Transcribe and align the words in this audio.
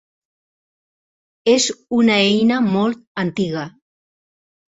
És 1.53 1.67
una 1.99 2.17
eina 2.29 2.59
molt 2.71 3.05
antiga. 3.27 3.67